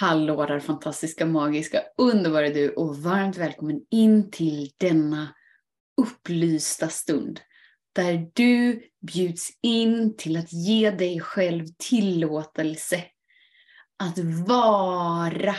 Hallå 0.00 0.46
där 0.46 0.60
fantastiska, 0.60 1.26
magiska, 1.26 1.82
underbara 1.96 2.48
du 2.48 2.70
och 2.70 2.96
varmt 2.96 3.36
välkommen 3.36 3.80
in 3.90 4.30
till 4.30 4.70
denna 4.76 5.34
upplysta 6.00 6.88
stund. 6.88 7.40
Där 7.92 8.30
du 8.34 8.82
bjuds 9.06 9.50
in 9.62 10.16
till 10.16 10.36
att 10.36 10.52
ge 10.52 10.90
dig 10.90 11.20
själv 11.20 11.66
tillåtelse 11.78 13.04
att 13.98 14.18
vara 14.48 15.56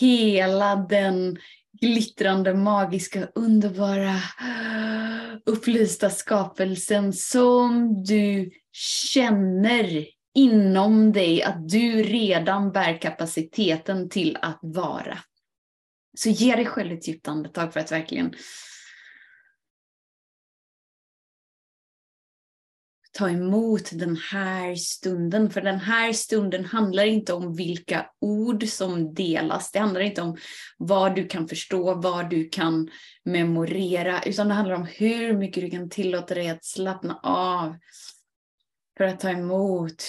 hela 0.00 0.76
den 0.76 1.36
glittrande, 1.80 2.54
magiska, 2.54 3.28
underbara, 3.34 4.16
upplysta 5.46 6.10
skapelsen 6.10 7.12
som 7.12 7.94
du 8.04 8.50
känner 9.12 10.06
inom 10.34 11.12
dig 11.12 11.42
att 11.42 11.68
du 11.68 12.02
redan 12.02 12.72
bär 12.72 13.00
kapaciteten 13.00 14.08
till 14.08 14.38
att 14.42 14.58
vara. 14.62 15.18
Så 16.18 16.28
ge 16.28 16.56
dig 16.56 16.66
själv 16.66 16.92
ett 16.92 17.08
djupt 17.08 17.28
andetag 17.28 17.72
för 17.72 17.80
att 17.80 17.92
verkligen 17.92 18.34
ta 23.12 23.30
emot 23.30 23.90
den 23.92 24.16
här 24.16 24.74
stunden. 24.74 25.50
För 25.50 25.60
den 25.60 25.78
här 25.78 26.12
stunden 26.12 26.64
handlar 26.64 27.04
inte 27.04 27.32
om 27.32 27.54
vilka 27.54 28.06
ord 28.20 28.68
som 28.68 29.14
delas. 29.14 29.70
Det 29.72 29.78
handlar 29.78 30.00
inte 30.00 30.22
om 30.22 30.36
vad 30.78 31.16
du 31.16 31.26
kan 31.26 31.48
förstå, 31.48 31.94
vad 31.94 32.30
du 32.30 32.48
kan 32.48 32.90
memorera, 33.24 34.22
utan 34.22 34.48
det 34.48 34.54
handlar 34.54 34.74
om 34.74 34.86
hur 34.90 35.32
mycket 35.36 35.62
du 35.62 35.70
kan 35.70 35.90
tillåta 35.90 36.34
dig 36.34 36.48
att 36.48 36.64
slappna 36.64 37.20
av 37.22 37.76
för 38.96 39.04
att 39.04 39.20
ta 39.20 39.30
emot 39.30 40.04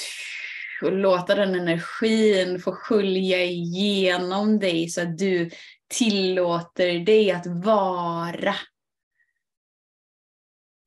och 0.82 0.92
låta 0.92 1.36
den 1.36 1.55
energin 1.55 2.60
få 2.60 2.72
skölja 2.72 3.44
igenom 3.44 4.59
dig 4.59 4.90
så 4.90 5.02
att 5.02 5.18
du 5.18 5.50
tillåter 5.88 7.00
dig 7.00 7.31
att 7.31 7.45
vara 7.45 8.56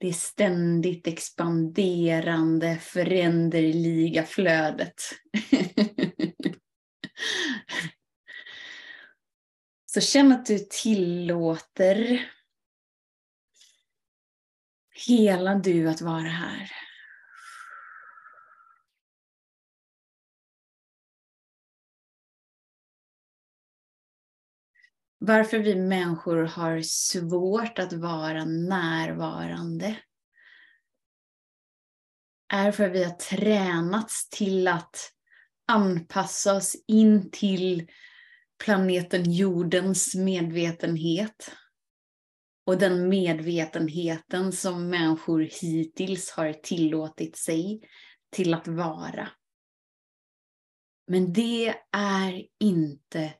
det 0.00 0.12
ständigt 0.12 1.06
expanderande, 1.06 2.76
föränderliga 2.76 4.22
flödet. 4.22 5.02
så 9.86 10.00
känn 10.00 10.32
att 10.32 10.46
du 10.46 10.58
tillåter 10.58 12.30
hela 15.06 15.54
du 15.54 15.88
att 15.88 16.00
vara 16.00 16.28
här. 16.28 16.85
Varför 25.26 25.58
vi 25.58 25.74
människor 25.74 26.42
har 26.42 26.82
svårt 26.82 27.78
att 27.78 27.92
vara 27.92 28.44
närvarande 28.44 29.96
är 32.52 32.72
för 32.72 32.84
att 32.84 32.92
vi 32.92 33.04
har 33.04 33.10
tränats 33.10 34.28
till 34.28 34.68
att 34.68 35.12
anpassa 35.68 36.56
oss 36.56 36.76
in 36.88 37.30
till 37.30 37.88
planeten 38.64 39.32
jordens 39.32 40.14
medvetenhet. 40.14 41.50
Och 42.66 42.78
den 42.78 43.08
medvetenheten 43.08 44.52
som 44.52 44.88
människor 44.88 45.48
hittills 45.60 46.30
har 46.30 46.52
tillåtit 46.52 47.36
sig 47.36 47.80
till 48.30 48.54
att 48.54 48.68
vara. 48.68 49.28
Men 51.06 51.32
det 51.32 51.74
är 51.92 52.46
inte 52.60 53.34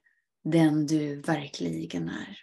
den 0.50 0.86
du 0.86 1.20
verkligen 1.20 2.08
är. 2.08 2.38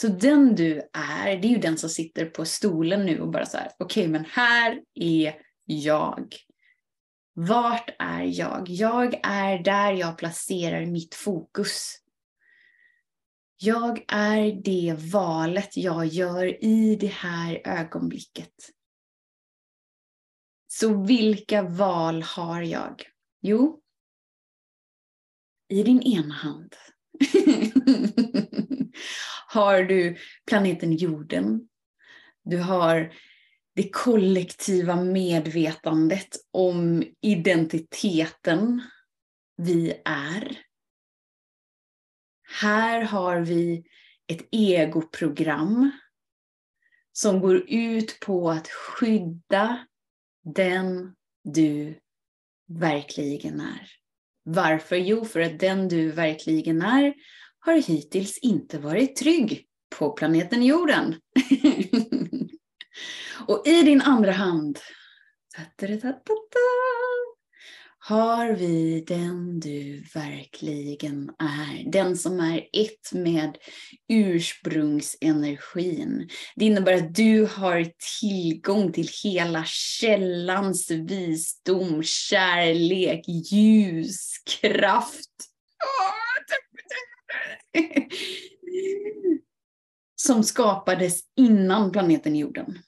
Så 0.00 0.08
den 0.08 0.54
du 0.54 0.90
är, 0.92 1.36
det 1.36 1.48
är 1.48 1.50
ju 1.50 1.58
den 1.58 1.78
som 1.78 1.90
sitter 1.90 2.26
på 2.26 2.44
stolen 2.44 3.06
nu 3.06 3.20
och 3.20 3.30
bara 3.30 3.46
så 3.46 3.56
här, 3.56 3.72
okej 3.78 4.02
okay, 4.02 4.12
men 4.12 4.24
här 4.24 4.82
är 4.94 5.42
jag. 5.64 6.36
Vart 7.34 7.90
är 7.98 8.22
jag? 8.22 8.68
Jag 8.68 9.20
är 9.22 9.58
där 9.58 9.92
jag 9.92 10.18
placerar 10.18 10.86
mitt 10.86 11.14
fokus. 11.14 11.94
Jag 13.56 14.04
är 14.08 14.62
det 14.64 14.96
valet 15.12 15.76
jag 15.76 16.06
gör 16.06 16.64
i 16.64 16.96
det 16.96 17.12
här 17.12 17.60
ögonblicket. 17.64 18.54
Så 20.68 21.04
vilka 21.04 21.62
val 21.62 22.22
har 22.22 22.62
jag? 22.62 23.02
Jo, 23.40 23.79
i 25.70 25.82
din 25.82 26.02
ena 26.02 26.34
hand 26.34 26.76
har 29.46 29.82
du 29.82 30.16
planeten 30.46 30.96
jorden. 30.96 31.68
Du 32.42 32.58
har 32.58 33.12
det 33.74 33.90
kollektiva 33.90 34.96
medvetandet 34.96 36.28
om 36.50 37.04
identiteten 37.20 38.82
vi 39.56 40.02
är. 40.04 40.58
Här 42.60 43.02
har 43.02 43.40
vi 43.40 43.84
ett 44.26 44.48
egoprogram 44.52 45.90
som 47.12 47.40
går 47.40 47.70
ut 47.70 48.20
på 48.20 48.50
att 48.50 48.68
skydda 48.68 49.86
den 50.54 51.16
du 51.44 51.98
verkligen 52.68 53.60
är. 53.60 53.99
Varför? 54.42 54.96
Jo, 54.96 55.24
för 55.24 55.40
att 55.40 55.58
den 55.58 55.88
du 55.88 56.10
verkligen 56.10 56.82
är 56.82 57.14
har 57.58 57.74
hittills 57.74 58.38
inte 58.38 58.78
varit 58.78 59.16
trygg 59.16 59.66
på 59.98 60.10
planeten 60.10 60.62
jorden. 60.62 61.14
och 63.46 63.66
i 63.66 63.82
din 63.82 64.02
andra 64.02 64.32
hand 64.32 64.78
har 68.02 68.52
vi 68.52 69.00
den 69.00 69.60
du 69.60 70.04
verkligen 70.14 71.30
är. 71.38 71.90
Den 71.90 72.16
som 72.16 72.40
är 72.40 72.68
ett 72.72 73.12
med 73.12 73.58
ursprungsenergin. 74.08 76.28
Det 76.56 76.64
innebär 76.64 76.92
att 76.92 77.14
du 77.14 77.46
har 77.46 77.92
tillgång 78.20 78.92
till 78.92 79.08
hela 79.24 79.64
källans 79.66 80.90
visdom, 80.90 82.02
kärlek, 82.02 83.24
ljus, 83.52 84.30
kraft. 84.60 85.30
Som 90.14 90.44
skapades 90.44 91.20
innan 91.36 91.92
planeten 91.92 92.36
jorden. 92.36 92.78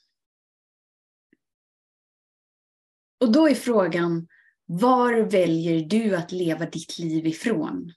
Och 3.20 3.32
då 3.32 3.48
är 3.48 3.54
frågan, 3.54 4.28
var 4.66 5.14
väljer 5.14 5.84
du 5.84 6.16
att 6.16 6.32
leva 6.32 6.66
ditt 6.66 6.98
liv 6.98 7.26
ifrån? 7.26 7.92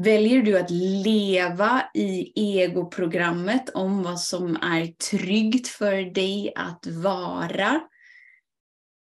Väljer 0.00 0.42
du 0.42 0.58
att 0.58 0.70
leva 0.70 1.82
i 1.94 2.32
egoprogrammet 2.60 3.68
om 3.68 4.02
vad 4.02 4.20
som 4.20 4.56
är 4.56 4.86
tryggt 4.86 5.68
för 5.68 6.14
dig 6.14 6.52
att 6.56 6.86
vara? 6.86 7.80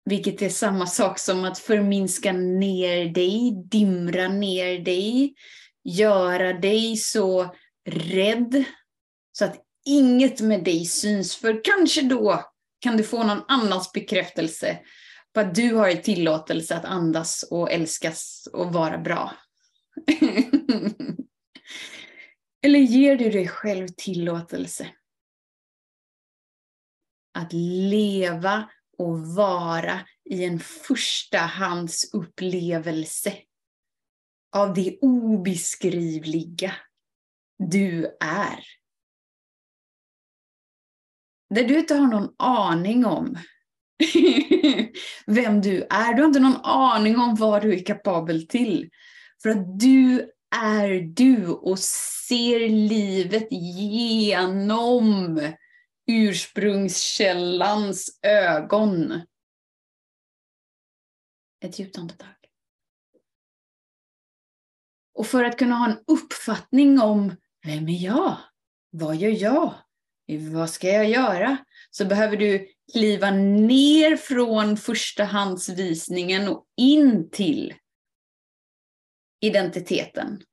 Vilket 0.05 0.41
är 0.41 0.49
samma 0.49 0.87
sak 0.87 1.19
som 1.19 1.45
att 1.45 1.59
förminska 1.59 2.31
ner 2.31 3.05
dig, 3.05 3.63
dimra 3.65 4.27
ner 4.27 4.79
dig, 4.79 5.35
göra 5.83 6.53
dig 6.53 6.97
så 6.97 7.55
rädd 7.89 8.63
så 9.31 9.45
att 9.45 9.65
inget 9.85 10.41
med 10.41 10.63
dig 10.63 10.85
syns. 10.85 11.35
För 11.35 11.63
kanske 11.63 12.01
då 12.01 12.50
kan 12.81 12.97
du 12.97 13.03
få 13.03 13.23
någon 13.23 13.43
annans 13.47 13.91
bekräftelse 13.91 14.79
på 15.33 15.39
att 15.39 15.55
du 15.55 15.75
har 15.75 15.93
tillåtelse 15.93 16.75
att 16.75 16.85
andas 16.85 17.43
och 17.43 17.71
älskas 17.71 18.47
och 18.53 18.73
vara 18.73 18.97
bra. 18.97 19.33
Eller 22.63 22.79
ger 22.79 23.15
du 23.15 23.29
dig 23.29 23.47
själv 23.47 23.87
tillåtelse 23.87 24.87
att 27.33 27.53
leva 27.53 28.69
och 28.97 29.19
vara 29.19 29.99
i 30.29 30.45
en 30.45 30.59
förstahandsupplevelse 30.59 33.37
av 34.55 34.73
det 34.73 34.97
obeskrivliga 35.01 36.75
du 37.57 38.17
är? 38.19 38.80
Där 41.51 41.63
du 41.63 41.79
inte 41.79 41.95
har 41.95 42.07
någon 42.07 42.35
aning 42.37 43.05
om 43.05 43.37
vem 45.25 45.61
du 45.61 45.87
är. 45.89 46.13
Du 46.13 46.21
har 46.21 46.27
inte 46.27 46.39
någon 46.39 46.61
aning 46.63 47.19
om 47.19 47.35
vad 47.35 47.61
du 47.61 47.73
är 47.73 47.85
kapabel 47.85 48.47
till. 48.47 48.89
För 49.43 49.49
att 49.49 49.79
du 49.79 50.31
är 50.55 51.01
du 51.01 51.47
och 51.47 51.79
ser 51.79 52.69
livet 52.69 53.47
genom 53.51 55.41
ursprungskällans 56.07 58.19
ögon. 58.21 59.21
Ett 61.65 61.79
djupt 61.79 61.97
andetag. 61.97 62.27
Och 65.13 65.27
för 65.27 65.43
att 65.43 65.57
kunna 65.57 65.75
ha 65.75 65.91
en 65.91 65.99
uppfattning 66.07 67.01
om 67.01 67.35
vem 67.65 67.89
är 67.89 68.05
jag? 68.05 68.37
Vad 68.89 69.15
gör 69.15 69.43
jag? 69.43 69.73
Vad 70.37 70.69
ska 70.69 70.87
jag 70.87 71.09
göra? 71.09 71.57
Så 71.89 72.05
behöver 72.05 72.37
du 72.37 72.67
kliva 72.93 73.31
ner 73.31 74.15
från 74.17 74.77
förstahandsvisningen 74.77 76.47
och 76.47 76.65
in 76.77 77.29
till 77.29 77.73
identiteten. 79.41 80.43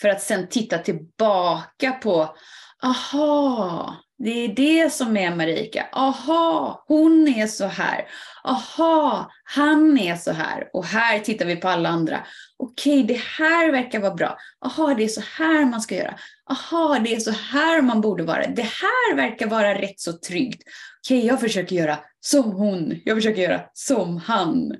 För 0.00 0.08
att 0.08 0.22
sen 0.22 0.48
titta 0.48 0.78
tillbaka 0.78 1.92
på, 1.92 2.36
aha, 2.82 3.96
det 4.24 4.30
är 4.30 4.48
det 4.48 4.92
som 4.92 5.16
är 5.16 5.36
Marika. 5.36 5.88
Aha, 5.92 6.84
hon 6.88 7.28
är 7.28 7.46
så 7.46 7.64
här. 7.64 8.08
Aha, 8.44 9.30
han 9.44 9.98
är 9.98 10.16
så 10.16 10.32
här. 10.32 10.70
Och 10.72 10.84
här 10.84 11.18
tittar 11.18 11.46
vi 11.46 11.56
på 11.56 11.68
alla 11.68 11.88
andra. 11.88 12.26
Okej, 12.56 13.02
det 13.02 13.20
här 13.20 13.72
verkar 13.72 14.00
vara 14.00 14.14
bra. 14.14 14.38
Aha, 14.64 14.94
det 14.94 15.04
är 15.04 15.08
så 15.08 15.20
här 15.20 15.64
man 15.64 15.80
ska 15.80 15.94
göra. 15.94 16.18
Aha, 16.50 16.98
det 17.04 17.14
är 17.14 17.20
så 17.20 17.30
här 17.30 17.82
man 17.82 18.00
borde 18.00 18.24
vara. 18.24 18.46
Det 18.46 18.62
här 18.62 19.16
verkar 19.16 19.46
vara 19.46 19.80
rätt 19.80 20.00
så 20.00 20.12
tryggt. 20.12 20.62
Okej, 21.04 21.26
jag 21.26 21.40
försöker 21.40 21.76
göra 21.76 21.98
som 22.20 22.52
hon. 22.52 23.00
Jag 23.04 23.16
försöker 23.16 23.42
göra 23.42 23.70
som 23.72 24.16
han. 24.16 24.72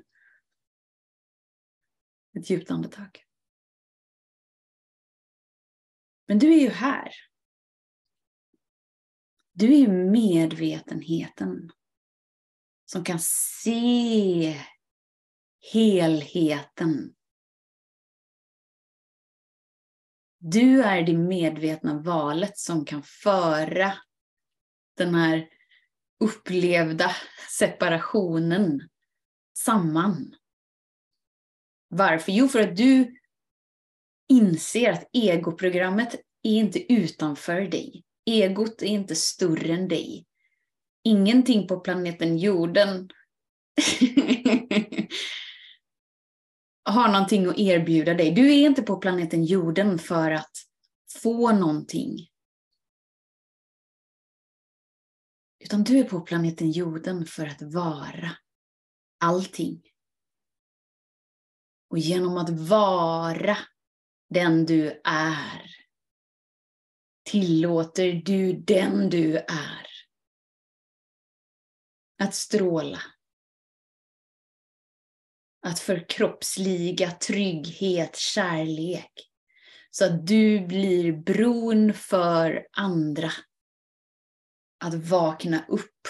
Ett 2.37 2.49
djupt 2.49 2.71
andetag. 2.71 3.23
Men 6.27 6.39
du 6.39 6.53
är 6.53 6.59
ju 6.59 6.69
här. 6.69 7.30
Du 9.61 9.73
är 9.73 9.77
ju 9.77 9.87
medvetenheten 9.87 11.71
som 12.85 13.03
kan 13.03 13.19
se 13.19 14.55
helheten. 15.73 17.15
Du 20.37 20.83
är 20.83 21.03
det 21.03 21.17
medvetna 21.17 22.01
valet 22.01 22.57
som 22.57 22.85
kan 22.85 23.03
föra 23.03 23.93
den 24.97 25.15
här 25.15 25.49
upplevda 26.19 27.11
separationen 27.57 28.89
samman. 29.57 30.35
Varför? 31.87 32.31
Jo, 32.31 32.47
för 32.47 32.59
att 32.59 32.77
du 32.77 33.19
inser 34.29 34.91
att 34.91 35.09
egoprogrammet 35.13 36.13
är 36.43 36.51
inte 36.51 36.93
utanför 36.93 37.61
dig. 37.61 38.05
Egot 38.31 38.81
är 38.81 38.87
inte 38.87 39.15
större 39.15 39.73
än 39.73 39.87
dig. 39.87 40.25
Ingenting 41.03 41.67
på 41.67 41.79
planeten 41.79 42.37
jorden 42.37 43.09
har 46.83 47.07
någonting 47.07 47.45
att 47.45 47.57
erbjuda 47.57 48.13
dig. 48.13 48.31
Du 48.31 48.53
är 48.53 48.65
inte 48.65 48.81
på 48.81 48.97
planeten 48.97 49.45
jorden 49.45 49.99
för 49.99 50.31
att 50.31 50.51
få 51.21 51.51
någonting. 51.51 52.27
Utan 55.59 55.83
du 55.83 55.99
är 55.99 56.03
på 56.03 56.21
planeten 56.21 56.71
jorden 56.71 57.25
för 57.25 57.45
att 57.45 57.61
vara 57.61 58.31
allting. 59.19 59.81
Och 61.89 61.97
genom 61.97 62.37
att 62.37 62.49
vara 62.49 63.57
den 64.29 64.65
du 64.65 65.01
är 65.03 65.80
tillåter 67.31 68.13
du 68.13 68.53
den 68.53 69.09
du 69.09 69.37
är 69.37 69.87
att 72.19 72.35
stråla. 72.35 73.01
Att 75.67 75.79
förkroppsliga 75.79 77.11
trygghet, 77.11 78.15
kärlek. 78.15 79.11
Så 79.91 80.05
att 80.05 80.27
du 80.27 80.67
blir 80.67 81.11
bron 81.11 81.93
för 81.93 82.67
andra. 82.77 83.31
Att 84.83 84.93
vakna 84.93 85.65
upp 85.67 86.07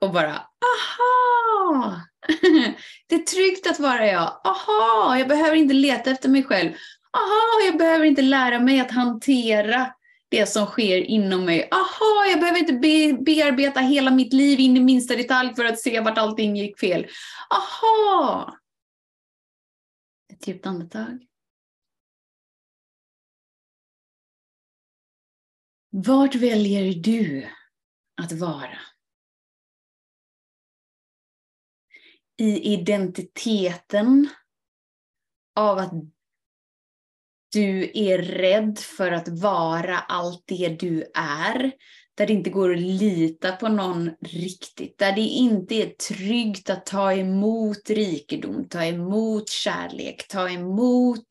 och 0.00 0.12
bara 0.12 0.32
aha! 0.32 2.00
Det 3.06 3.14
är 3.14 3.26
tryggt 3.26 3.66
att 3.66 3.80
vara 3.80 4.06
jag. 4.06 4.40
Aha, 4.44 5.18
jag 5.18 5.28
behöver 5.28 5.56
inte 5.56 5.74
leta 5.74 6.10
efter 6.10 6.28
mig 6.28 6.44
själv 6.44 6.72
aha, 7.12 7.66
jag 7.66 7.78
behöver 7.78 8.04
inte 8.04 8.22
lära 8.22 8.60
mig 8.60 8.80
att 8.80 8.90
hantera 8.90 9.94
det 10.28 10.46
som 10.46 10.66
sker 10.66 10.98
inom 10.98 11.44
mig. 11.44 11.68
Aha, 11.72 12.26
jag 12.30 12.40
behöver 12.40 12.58
inte 12.58 12.72
be 12.72 13.22
bearbeta 13.24 13.80
hela 13.80 14.10
mitt 14.10 14.32
liv 14.32 14.60
in 14.60 14.76
i 14.76 14.80
minsta 14.80 15.16
detalj 15.16 15.54
för 15.54 15.64
att 15.64 15.80
se 15.80 16.00
vart 16.00 16.18
allting 16.18 16.56
gick 16.56 16.78
fel. 16.78 17.06
Aha! 17.50 18.56
Ett 20.32 20.48
djupt 20.48 20.66
andetag. 20.66 21.26
Vart 25.90 26.34
väljer 26.34 26.94
du 26.94 27.48
att 28.22 28.32
vara? 28.32 28.78
I 32.36 32.72
identiteten 32.72 34.28
av 35.54 35.78
att 35.78 35.92
du 37.52 37.90
är 37.94 38.18
rädd 38.18 38.78
för 38.78 39.12
att 39.12 39.28
vara 39.28 39.98
allt 39.98 40.44
det 40.46 40.68
du 40.68 41.04
är. 41.14 41.72
Där 42.14 42.26
det 42.26 42.32
inte 42.32 42.50
går 42.50 42.74
att 42.74 42.80
lita 42.80 43.52
på 43.52 43.68
någon 43.68 44.10
riktigt. 44.20 44.98
Där 44.98 45.12
det 45.12 45.20
inte 45.20 45.74
är 45.74 45.86
tryggt 45.86 46.70
att 46.70 46.86
ta 46.86 47.12
emot 47.12 47.90
rikedom, 47.90 48.68
ta 48.68 48.84
emot 48.84 49.48
kärlek, 49.48 50.28
ta 50.28 50.48
emot 50.48 51.26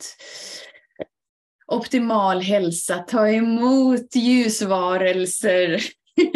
optimal 1.67 2.41
hälsa, 2.41 2.97
ta 2.97 3.29
emot 3.29 4.15
ljusvarelser, 4.15 5.81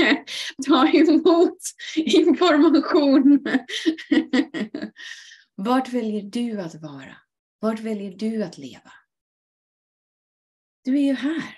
ta 0.68 0.88
emot 0.88 1.58
information. 1.96 3.46
Vart 5.56 5.90
väljer 5.90 6.22
du 6.22 6.62
att 6.62 6.76
vara? 6.76 7.16
Vart 7.62 7.80
väljer 7.80 8.12
du 8.12 8.44
att 8.44 8.58
leva? 8.58 8.92
Du 10.84 10.98
är 10.98 11.02
ju 11.02 11.14
här. 11.14 11.58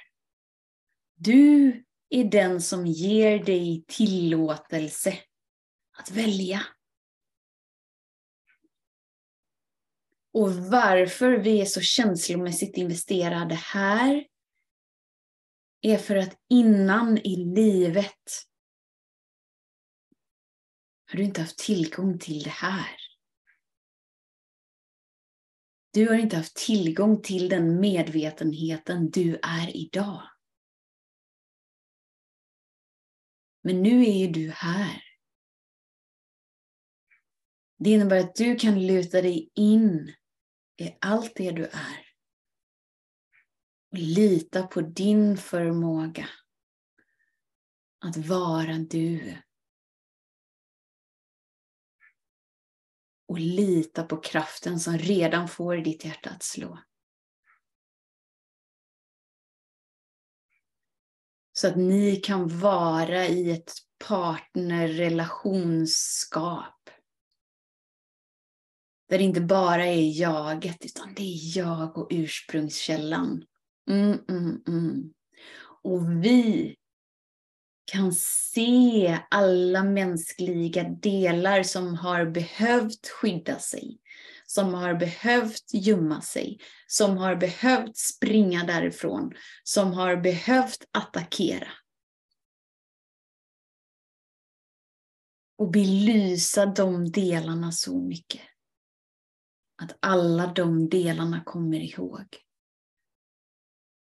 Du 1.16 1.84
är 2.10 2.24
den 2.24 2.62
som 2.62 2.86
ger 2.86 3.44
dig 3.44 3.86
tillåtelse 3.88 5.20
att 5.98 6.12
välja. 6.12 6.62
Och 10.34 10.56
varför 10.56 11.32
vi 11.32 11.62
är 11.62 11.66
så 11.66 11.82
känslomässigt 11.82 12.78
investerade 12.78 13.56
här 13.56 14.28
är 15.82 15.98
för 15.98 16.16
att 16.16 16.38
innan 16.50 17.18
i 17.18 17.36
livet 17.36 18.46
har 21.12 21.18
du 21.18 21.24
inte 21.24 21.42
haft 21.42 21.58
tillgång 21.58 22.20
till 22.20 22.44
det 22.44 22.50
här. 22.50 23.05
Du 25.96 26.08
har 26.08 26.16
inte 26.16 26.38
haft 26.38 26.56
tillgång 26.56 27.22
till 27.22 27.50
den 27.50 27.80
medvetenheten 27.80 29.10
du 29.12 29.40
är 29.44 29.78
idag. 29.78 30.22
Men 33.62 33.84
nu 33.84 34.06
är 34.06 34.14
ju 34.14 34.28
du 34.28 34.50
här. 34.50 35.04
Det 37.78 37.90
innebär 37.90 38.20
att 38.20 38.36
du 38.36 38.56
kan 38.56 38.88
luta 38.88 39.22
dig 39.22 39.52
in 39.54 40.14
i 40.78 40.98
allt 41.02 41.36
det 41.36 41.52
du 41.52 41.64
är. 41.66 42.06
Och 43.92 43.98
lita 43.98 44.68
på 44.68 44.82
din 44.82 45.38
förmåga 45.38 46.30
att 48.06 48.18
vara 48.18 48.78
du. 48.78 49.38
Och 53.28 53.40
lita 53.40 54.04
på 54.04 54.18
kraften 54.18 54.80
som 54.80 54.98
redan 54.98 55.48
får 55.48 55.78
ditt 55.78 56.06
hjärta 56.06 56.30
att 56.30 56.44
slå. 56.44 56.80
Så 61.54 61.68
att 61.68 61.76
ni 61.76 62.16
kan 62.16 62.60
vara 62.60 63.28
i 63.28 63.52
ett 63.52 63.74
partnerrelationsskap. 64.08 66.90
Där 69.10 69.18
det 69.18 69.24
inte 69.24 69.42
bara 69.42 69.86
är 69.86 70.20
jaget, 70.20 70.86
utan 70.86 71.14
det 71.14 71.24
är 71.24 71.58
jag 71.58 71.98
och 71.98 72.08
ursprungskällan. 72.12 73.46
Mm, 73.90 74.20
mm, 74.30 74.64
mm. 74.68 75.14
Och 75.84 76.24
vi 76.24 76.76
kan 77.86 78.14
se 78.14 79.20
alla 79.32 79.84
mänskliga 79.84 80.84
delar 80.84 81.64
som 81.64 81.96
har 81.96 82.26
behövt 82.26 83.08
skydda 83.08 83.60
sig, 83.60 84.00
som 84.46 84.74
har 84.74 84.94
behövt 84.94 85.74
gömma 85.74 86.22
sig, 86.22 86.60
som 86.88 87.18
har 87.18 87.36
behövt 87.36 87.98
springa 87.98 88.64
därifrån, 88.64 89.34
som 89.64 89.94
har 89.94 90.16
behövt 90.16 90.88
attackera. 90.92 91.68
Och 95.58 95.72
belysa 95.72 96.66
de 96.66 97.12
delarna 97.12 97.72
så 97.72 98.00
mycket. 98.00 98.42
att 99.82 99.98
alla 100.00 100.48
de 100.48 100.90
delarna 100.90 101.44
kommer 101.44 101.80
ihåg 101.80 102.38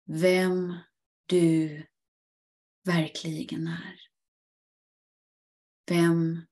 vem 0.08 0.74
du 1.26 1.86
verkligen 2.88 3.66
är. 3.66 4.00
Vem 5.86 6.46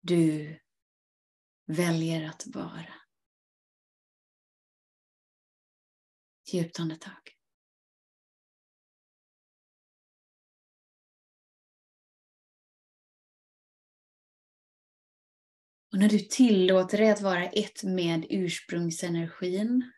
du 0.00 0.60
väljer 1.66 2.28
att 2.28 2.46
vara. 2.46 2.94
Djupt 6.52 6.80
andetag. 6.80 7.36
Och 15.92 15.98
när 15.98 16.08
du 16.08 16.18
tillåter 16.18 16.98
dig 16.98 17.10
att 17.10 17.20
vara 17.20 17.44
ett 17.44 17.84
med 17.84 18.26
ursprungsenergin 18.30 19.92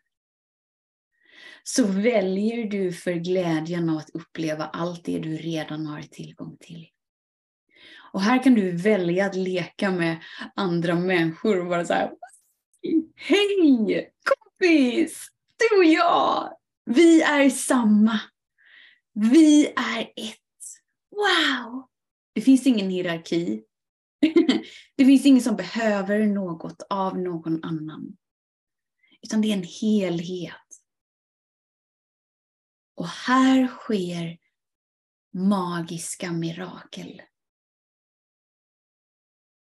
så 1.75 1.85
väljer 1.87 2.65
du 2.65 2.93
för 2.93 3.13
glädjen 3.13 3.89
av 3.89 3.97
att 3.97 4.09
uppleva 4.09 4.65
allt 4.65 5.03
det 5.03 5.19
du 5.19 5.37
redan 5.37 5.85
har 5.85 6.01
tillgång 6.01 6.57
till. 6.59 6.87
Och 8.13 8.21
här 8.21 8.43
kan 8.43 8.53
du 8.53 8.71
välja 8.71 9.25
att 9.25 9.35
leka 9.35 9.91
med 9.91 10.17
andra 10.55 10.95
människor 10.95 11.59
och 11.59 11.67
bara 11.67 11.85
så 11.85 11.93
här, 11.93 12.11
Hej 13.15 14.09
kompis! 14.23 15.27
Du 15.57 15.77
och 15.77 15.85
jag! 15.85 16.53
Vi 16.85 17.21
är 17.21 17.49
samma. 17.49 18.19
Vi 19.13 19.65
är 19.65 20.01
ett. 20.01 20.37
Wow! 21.11 21.87
Det 22.33 22.41
finns 22.41 22.67
ingen 22.67 22.89
hierarki. 22.89 23.63
det 24.95 25.05
finns 25.05 25.25
ingen 25.25 25.41
som 25.41 25.55
behöver 25.55 26.19
något 26.25 26.81
av 26.89 27.19
någon 27.19 27.63
annan. 27.63 28.17
Utan 29.21 29.41
det 29.41 29.47
är 29.47 29.53
en 29.53 29.67
helhet. 29.81 30.68
Och 32.99 33.07
här 33.07 33.67
sker 33.67 34.37
magiska 35.33 36.31
mirakel. 36.31 37.21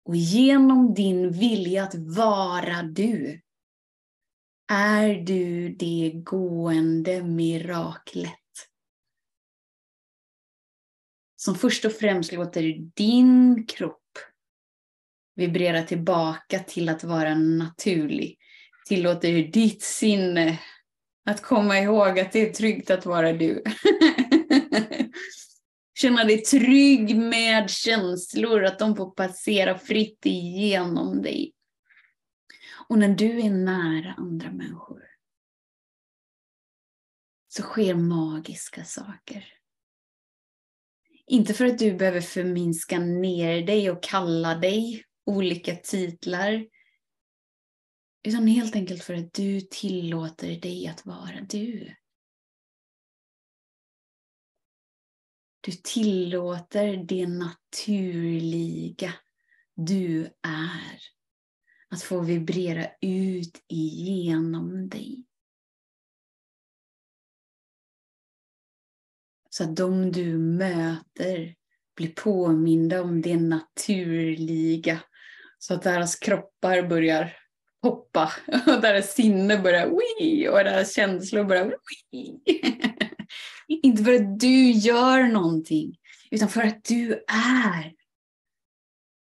Och 0.06 0.16
genom 0.16 0.94
din 0.94 1.32
vilja 1.32 1.84
att 1.84 1.96
vara 1.96 2.84
du 2.84 3.42
är 4.72 5.16
du 5.16 5.70
det 5.70 6.12
gående 6.24 7.24
miraklet. 7.24 8.30
Som 11.36 11.56
först 11.56 11.86
och 11.86 11.92
främst 11.92 12.32
låter 12.32 12.92
din 12.96 13.66
kropp 13.66 14.18
vibrera 15.36 15.84
tillbaka 15.84 16.60
till 16.60 16.90
att 16.90 17.04
vara 17.04 17.36
naturlig. 17.36 18.38
Tillåter 18.86 19.34
ditt 19.34 19.84
sinne 19.84 20.60
att 21.26 21.42
komma 21.42 21.80
ihåg 21.80 22.20
att 22.20 22.32
det 22.32 22.50
är 22.50 22.54
tryggt 22.54 22.92
att 22.92 23.06
vara 23.06 23.34
du. 23.34 23.64
Känna 25.96 26.24
dig 26.24 26.38
trygg 26.42 27.16
med 27.16 27.70
känslor, 27.70 28.66
att 28.66 28.80
de 28.80 28.96
får 28.96 29.12
passera 29.12 29.78
fritt 29.78 30.26
igenom 30.26 31.22
dig. 31.22 31.54
Och 32.90 33.00
när 33.00 33.10
du 33.10 33.40
är 33.40 33.50
nära 33.50 34.14
andra 34.14 34.52
människor 34.52 35.04
så 37.48 37.62
sker 37.62 37.96
magiska 37.96 38.84
saker. 38.84 39.46
Inte 41.28 41.54
för 41.54 41.66
att 41.66 41.80
du 41.80 41.94
behöver 41.94 42.22
förminska 42.22 43.00
ner 43.00 43.62
dig 43.62 43.92
och 43.92 44.04
kalla 44.04 44.56
dig 44.56 45.04
olika 45.26 45.76
titlar. 45.76 46.66
Utan 48.24 48.48
helt 48.48 48.76
enkelt 48.76 49.04
för 49.04 49.14
att 49.14 49.34
du 49.34 49.62
tillåter 49.62 50.60
dig 50.60 50.88
att 50.88 51.06
vara 51.06 51.42
du. 51.50 51.96
Du 55.62 55.72
tillåter 55.72 56.98
det 56.98 57.28
naturliga 57.28 59.14
du 59.76 60.26
är 60.42 61.00
att 61.90 62.04
få 62.04 62.20
vibrera 62.20 62.88
ut 63.02 63.64
igenom 63.68 64.90
dig. 64.90 65.26
Så 69.50 69.64
att 69.64 69.76
de 69.76 70.12
du 70.12 70.38
möter 70.38 71.56
blir 71.96 72.14
påminda 72.16 73.02
om 73.02 73.22
det 73.22 73.38
naturliga. 73.38 75.04
Så 75.60 75.74
att 75.74 75.84
deras 75.84 76.16
kroppar 76.16 76.88
börjar 76.88 77.43
hoppa 77.84 78.32
och 78.68 78.82
där 78.82 79.02
sinne 79.02 79.58
börjar 79.58 79.88
wii 79.88 80.48
och 80.48 80.64
där 80.64 80.86
känslor 80.86 81.44
börjar 81.44 81.78
wii. 82.12 82.42
Inte 83.68 84.04
för 84.04 84.14
att 84.14 84.40
du 84.40 84.72
gör 84.72 85.24
någonting, 85.24 85.98
utan 86.32 86.50
för 86.50 86.62
att 86.62 86.84
du 86.84 87.24
är 87.28 87.94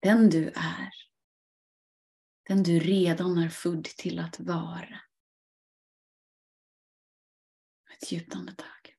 den 0.03 0.31
du 0.31 0.49
är. 0.49 0.91
Den 2.49 2.63
du 2.63 2.81
redan 2.81 3.39
är 3.39 3.49
född 3.49 3.85
till 3.85 4.19
att 4.19 4.41
vara. 4.41 5.01
Ett 7.97 8.13
djupt 8.13 8.35
andetag. 8.35 8.95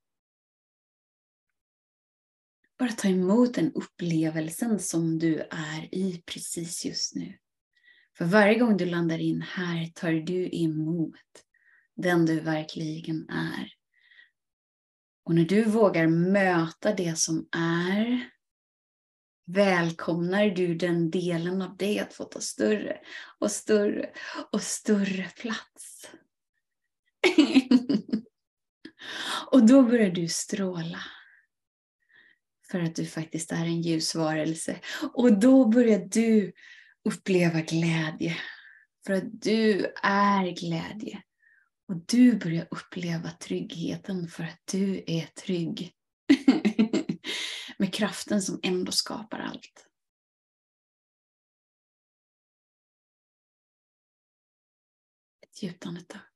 Bara 2.78 2.92
ta 2.92 3.08
emot 3.08 3.54
den 3.54 3.72
upplevelsen 3.74 4.80
som 4.80 5.20
du 5.20 5.40
är 5.52 5.96
i 5.96 6.24
precis 6.26 6.86
just 6.86 7.16
nu. 7.16 7.38
För 8.20 8.26
varje 8.26 8.60
gång 8.60 8.78
du 8.78 8.86
landar 8.86 9.20
in 9.20 9.42
här 9.42 9.86
tar 9.86 10.12
du 10.12 10.50
emot 10.52 11.16
den 11.96 12.26
du 12.26 12.40
verkligen 12.40 13.30
är. 13.30 13.74
Och 15.24 15.36
när 15.36 15.46
du 15.46 15.64
vågar 15.64 16.08
möta 16.08 16.94
det 16.94 17.18
som 17.18 17.48
är 17.52 18.30
välkomnar 19.46 20.50
du 20.50 20.76
den 20.76 21.12
delen 21.12 21.62
av 21.62 21.78
dig 21.78 22.00
att 22.00 22.14
få 22.14 22.24
ta 22.24 22.40
större 22.40 23.00
och 23.40 23.52
större 23.52 24.10
och 24.52 24.62
större 24.62 25.30
plats. 25.36 26.12
och 29.52 29.68
då 29.68 29.84
börjar 29.84 30.12
du 30.12 30.28
stråla. 30.28 31.02
För 32.72 32.80
att 32.80 32.96
du 32.96 33.06
faktiskt 33.06 33.52
är 33.52 33.66
en 33.66 33.82
ljusvarelse. 33.82 34.80
Och 35.14 35.40
då 35.40 35.66
börjar 35.66 36.00
du 36.00 36.54
uppleva 37.10 37.62
glädje. 37.62 38.38
För 39.06 39.14
att 39.14 39.42
du 39.42 39.86
är 40.04 40.52
glädje. 40.52 41.24
Och 41.88 41.96
du 42.06 42.38
börjar 42.38 42.68
uppleva 42.72 43.32
tryggheten 43.32 44.28
för 44.28 44.44
att 44.44 44.62
du 44.72 45.04
är 45.08 45.26
trygg. 45.26 45.94
Med 47.78 47.94
kraften 47.94 48.42
som 48.42 48.60
ändå 48.64 48.92
skapar 48.92 49.40
allt. 49.40 49.88
Ett 55.42 55.64
djupt 55.64 55.86
andetag. 55.86 56.29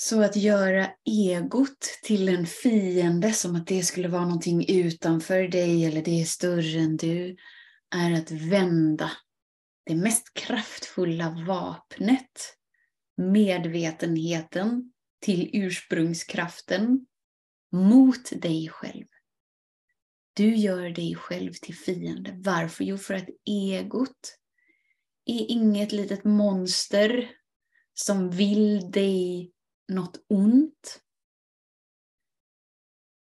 Så 0.00 0.22
att 0.22 0.36
göra 0.36 0.90
egot 1.04 1.80
till 2.02 2.28
en 2.28 2.46
fiende, 2.46 3.32
som 3.32 3.56
att 3.56 3.66
det 3.66 3.82
skulle 3.82 4.08
vara 4.08 4.24
någonting 4.24 4.64
utanför 4.68 5.48
dig 5.48 5.84
eller 5.84 6.02
det 6.02 6.20
är 6.20 6.24
större 6.24 6.80
än 6.80 6.96
du, 6.96 7.36
är 7.94 8.12
att 8.12 8.30
vända 8.30 9.10
det 9.86 9.94
mest 9.94 10.34
kraftfulla 10.34 11.44
vapnet, 11.46 12.56
medvetenheten 13.16 14.92
till 15.20 15.50
ursprungskraften, 15.52 17.06
mot 17.72 18.42
dig 18.42 18.68
själv. 18.68 19.06
Du 20.34 20.56
gör 20.56 20.90
dig 20.90 21.14
själv 21.14 21.52
till 21.52 21.76
fiende. 21.76 22.34
Varför? 22.36 22.84
Jo, 22.84 22.98
för 22.98 23.14
att 23.14 23.28
egot 23.50 24.38
är 25.26 25.50
inget 25.50 25.92
litet 25.92 26.24
monster 26.24 27.30
som 27.94 28.30
vill 28.30 28.90
dig 28.90 29.52
något 29.88 30.24
ont. 30.28 31.02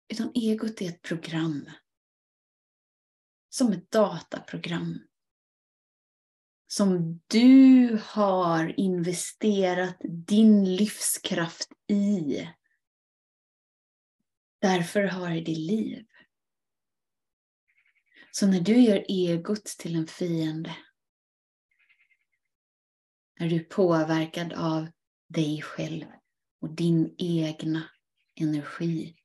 Utan 0.07 0.31
egot 0.35 0.81
är 0.81 0.89
ett 0.89 1.01
program. 1.01 1.69
Som 3.49 3.71
ett 3.71 3.91
dataprogram. 3.91 4.99
Som 6.67 7.21
du 7.27 7.99
har 8.03 8.79
investerat 8.79 9.97
din 10.27 10.75
livskraft 10.75 11.69
i. 11.87 12.49
Därför 14.61 15.03
har 15.03 15.29
det 15.29 15.55
liv. 15.55 16.05
Så 18.31 18.47
när 18.47 18.59
du 18.59 18.81
gör 18.81 19.05
egot 19.07 19.65
till 19.65 19.95
en 19.95 20.07
fiende 20.07 20.77
är 23.39 23.49
du 23.49 23.59
påverkad 23.59 24.53
av 24.53 24.87
dig 25.27 25.61
själv 25.61 26.05
och 26.65 26.75
din 26.75 27.15
egna 27.17 27.89
energi. 28.39 29.15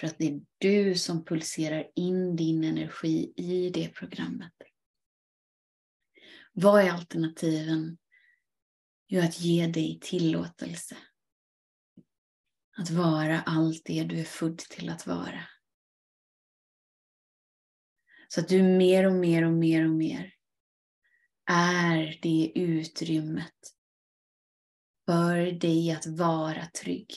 För 0.00 0.06
att 0.06 0.18
det 0.18 0.26
är 0.26 0.40
du 0.58 0.94
som 0.94 1.24
pulserar 1.24 1.90
in 1.96 2.36
din 2.36 2.64
energi 2.64 3.32
i 3.36 3.70
det 3.70 3.88
programmet. 3.88 4.52
Vad 6.52 6.82
är 6.82 6.90
alternativen? 6.90 7.98
Jo, 9.06 9.20
att 9.20 9.40
ge 9.40 9.66
dig 9.66 9.98
tillåtelse. 10.02 10.96
Att 12.76 12.90
vara 12.90 13.40
allt 13.40 13.82
det 13.84 14.04
du 14.04 14.20
är 14.20 14.24
född 14.24 14.58
till 14.58 14.88
att 14.88 15.06
vara. 15.06 15.44
Så 18.28 18.40
att 18.40 18.48
du 18.48 18.62
mer 18.62 19.06
och 19.06 19.14
mer 19.14 19.44
och 19.44 19.52
mer 19.52 19.84
och 19.84 19.94
mer 19.94 20.34
är 21.50 22.18
det 22.22 22.52
utrymmet 22.54 23.73
för 25.06 25.52
dig 25.52 25.90
att 25.90 26.06
vara 26.06 26.66
trygg. 26.66 27.14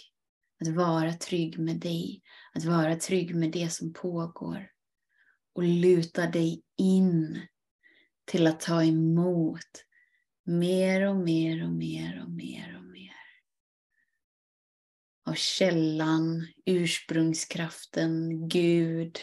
Att 0.62 0.68
vara 0.68 1.14
trygg 1.14 1.60
med 1.60 1.80
dig, 1.80 2.22
att 2.54 2.66
vara 2.66 2.96
trygg 2.96 3.36
med 3.36 3.52
det 3.52 3.70
som 3.70 3.94
pågår. 3.94 4.72
Och 5.54 5.64
luta 5.64 6.28
dig 6.28 6.64
in 6.78 7.42
till 8.26 8.48
att 8.48 8.60
ta 8.60 8.84
emot 8.84 9.84
mer 10.46 11.08
och 11.08 11.16
mer 11.16 11.64
och 11.64 11.72
mer 11.72 12.24
och 12.24 12.32
mer 12.32 12.78
och 12.78 12.84
mer. 12.84 13.14
Av 15.26 15.34
källan, 15.34 16.48
ursprungskraften, 16.66 18.48
Gud, 18.50 19.18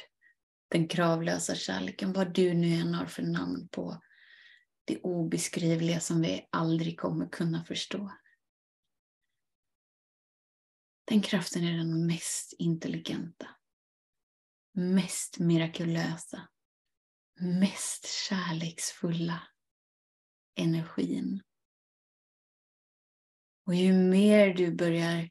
den 0.68 0.88
kravlösa 0.88 1.54
kärleken, 1.54 2.12
vad 2.12 2.35
du 2.35 2.54
nu 2.54 2.75
än 2.75 2.94
har 2.94 3.06
för 3.06 3.23
namn 3.23 3.68
på 3.68 4.02
det 4.85 4.99
obeskrivliga 4.99 6.00
som 6.00 6.21
vi 6.21 6.49
aldrig 6.52 7.00
kommer 7.00 7.28
kunna 7.28 7.64
förstå. 7.64 8.11
Den 11.05 11.23
kraften 11.23 11.65
är 11.65 11.79
den 11.79 12.07
mest 12.07 12.55
intelligenta, 12.59 13.49
mest 14.73 15.39
mirakulösa, 15.39 16.49
mest 17.41 18.09
kärleksfulla 18.29 19.43
energin. 20.57 21.43
Och 23.67 23.75
ju 23.75 23.93
mer 23.93 24.55
du 24.55 24.75
börjar 24.75 25.31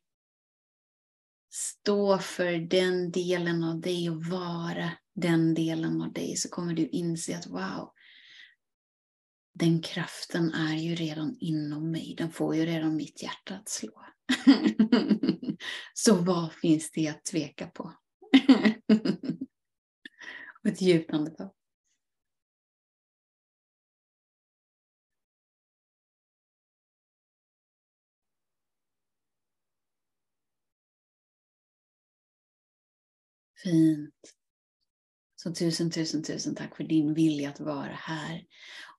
stå 1.54 2.18
för 2.18 2.54
den 2.54 3.12
delen 3.12 3.64
av 3.64 3.82
dig 3.82 4.10
och 4.10 4.26
vara 4.26 4.92
den 5.16 5.54
delen 5.54 6.02
av 6.02 6.14
dig 6.14 6.36
så 6.36 6.50
kommer 6.50 6.74
du 6.74 6.88
inse 6.88 7.38
att 7.38 7.48
wow, 7.48 7.94
den 9.54 9.82
kraften 9.82 10.54
är 10.54 10.76
ju 10.76 10.96
redan 10.96 11.38
inom 11.40 11.92
mig. 11.92 12.16
Den 12.18 12.32
får 12.32 12.56
ju 12.56 12.66
redan 12.66 12.96
mitt 12.96 13.24
hjärta 13.24 13.56
att 13.56 13.70
slå. 13.70 14.06
Så 15.94 16.16
vad 16.16 16.54
finns 16.54 16.92
det 16.92 17.08
att 17.08 17.26
tveka 17.26 17.68
på? 17.68 17.84
Och 20.64 20.70
ett 20.70 20.82
djupt 20.82 21.14
andetag. 21.14 21.52
Fint. 33.64 34.14
Så 35.36 35.54
tusen, 35.54 35.92
tusen, 35.92 36.24
tusen 36.24 36.56
tack 36.56 36.76
för 36.76 36.84
din 36.84 37.14
vilja 37.14 37.50
att 37.50 37.60
vara 37.60 37.94
här 37.94 38.44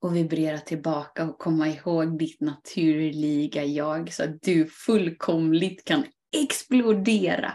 och 0.00 0.16
vibrera 0.16 0.59
tillbaka 0.59 1.25
och 1.25 1.38
komma 1.38 1.68
ihåg 1.68 2.18
ditt 2.18 2.40
naturliga 2.40 3.64
jag 3.64 4.12
så 4.12 4.25
att 4.25 4.42
du 4.42 4.66
fullkomligt 4.66 5.85
kan 5.85 6.04
explodera 6.42 7.52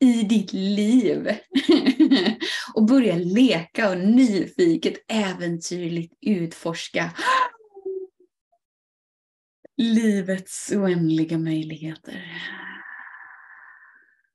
i 0.00 0.22
ditt 0.22 0.52
liv. 0.52 1.28
och 2.74 2.86
börja 2.86 3.16
leka 3.16 3.90
och 3.90 3.98
nyfiket, 3.98 4.94
äventyrligt 5.08 6.14
utforska 6.20 7.10
livets 9.80 10.72
oändliga 10.72 11.38
möjligheter. 11.38 12.24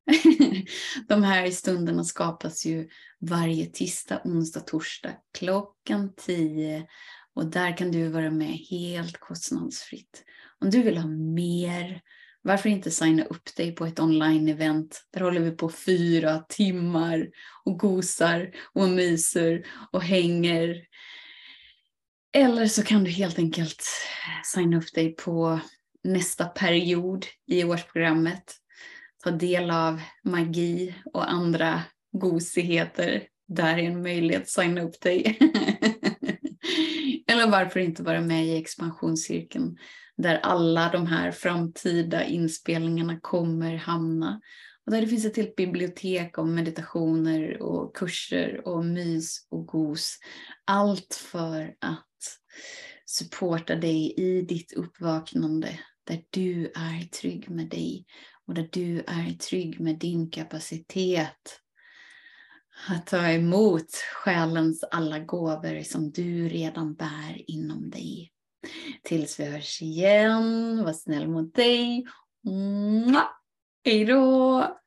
De 1.08 1.24
här 1.24 1.52
stunderna 1.52 2.04
skapas 2.04 2.66
ju 2.66 2.90
varje 3.20 3.66
tisdag, 3.66 4.22
onsdag, 4.24 4.60
torsdag 4.60 5.14
klockan 5.38 6.14
10 6.16 6.88
och 7.34 7.46
där 7.46 7.78
kan 7.78 7.92
du 7.92 8.08
vara 8.08 8.32
med 8.32 8.58
helt 8.70 9.18
kostnadsfritt. 9.18 10.24
Om 10.60 10.70
du 10.70 10.82
vill 10.82 10.98
ha 10.98 11.08
mer, 11.08 12.02
varför 12.46 12.70
inte 12.70 12.92
signa 12.92 13.24
upp 13.26 13.56
dig 13.56 13.76
på 13.76 13.86
ett 13.86 14.00
online-event? 14.00 15.02
Där 15.14 15.22
håller 15.22 15.42
vi 15.42 15.52
på 15.52 15.70
fyra 15.70 16.40
timmar 16.50 17.28
och 17.66 17.80
gosar 17.80 18.52
och 18.74 18.90
myser 18.90 19.66
och 19.92 20.04
hänger. 20.04 20.82
Eller 22.34 22.68
så 22.68 22.84
kan 22.84 23.04
du 23.04 23.12
helt 23.12 23.40
enkelt 23.40 23.84
signa 24.44 24.78
upp 24.78 24.94
dig 24.94 25.16
på 25.16 25.60
nästa 26.04 26.46
period 26.46 27.26
i 27.48 27.64
årsprogrammet 27.64 28.44
ta 29.26 29.32
del 29.32 29.72
av 29.72 30.02
magi 30.24 30.96
och 31.14 31.32
andra 31.32 31.82
gosigheter, 32.12 33.24
där 33.48 33.78
är 33.78 33.84
en 33.84 34.02
möjlighet 34.02 34.42
att 34.42 34.50
signa 34.50 34.82
upp 34.82 35.02
dig. 35.02 35.40
Men 37.46 37.52
varför 37.52 37.80
inte 37.80 38.04
vara 38.04 38.22
med 38.22 38.46
i 38.46 38.58
expansionscirkeln 38.58 39.78
där 40.18 40.36
alla 40.36 40.90
de 40.92 41.08
här 41.08 41.32
framtida 41.32 42.26
inspelningarna 42.26 43.20
kommer 43.20 43.76
hamna. 43.76 44.42
Och 44.86 44.92
där 44.92 45.02
det 45.02 45.08
finns 45.08 45.26
ett 45.26 45.38
helt 45.38 45.56
bibliotek 45.56 46.38
om 46.38 46.56
meditationer 46.56 47.62
och 47.62 47.96
kurser 47.96 48.68
och 48.68 48.86
mys 48.86 49.48
och 49.50 49.68
gos. 49.68 50.18
Allt 50.66 51.16
för 51.32 51.76
att 51.82 52.06
supporta 53.06 53.76
dig 53.76 54.14
i 54.18 54.42
ditt 54.42 54.74
uppvaknande 54.74 55.80
där 56.04 56.24
du 56.30 56.66
är 56.76 57.08
trygg 57.22 57.50
med 57.50 57.70
dig 57.70 58.06
och 58.48 58.54
där 58.54 58.70
du 58.72 59.00
är 59.00 59.38
trygg 59.38 59.80
med 59.80 60.00
din 60.00 60.30
kapacitet 60.32 61.60
att 62.90 63.08
ta 63.08 63.28
emot 63.28 63.92
själens 64.14 64.84
alla 64.92 65.20
gåvor 65.20 65.84
som 65.84 66.12
du 66.12 66.50
redan 66.50 66.94
bär 66.96 67.52
inom 67.52 67.90
dig. 67.90 68.32
Tills 69.04 69.40
vi 69.40 69.46
hörs 69.46 69.82
igen, 69.82 70.84
var 70.84 70.94
snäll 70.94 71.28
mot 71.28 71.56
dig. 71.56 72.06
Hej 73.86 74.06
då! 74.06 74.78